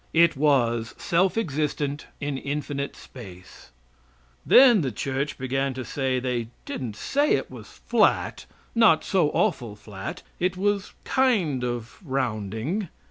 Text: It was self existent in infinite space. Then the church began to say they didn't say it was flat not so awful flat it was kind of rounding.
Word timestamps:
It 0.13 0.35
was 0.35 0.95
self 0.97 1.37
existent 1.37 2.07
in 2.19 2.35
infinite 2.35 2.95
space. 2.95 3.69
Then 4.43 4.81
the 4.81 4.91
church 4.91 5.37
began 5.37 5.75
to 5.75 5.85
say 5.85 6.19
they 6.19 6.47
didn't 6.65 6.95
say 6.95 7.33
it 7.35 7.51
was 7.51 7.67
flat 7.85 8.47
not 8.73 9.03
so 9.03 9.29
awful 9.29 9.75
flat 9.75 10.23
it 10.39 10.57
was 10.57 10.93
kind 11.03 11.63
of 11.63 11.99
rounding. 12.03 12.89